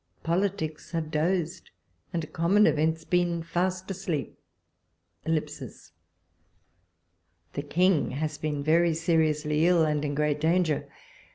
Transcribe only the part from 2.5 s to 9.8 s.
events been fast asleep... The King has been very seriously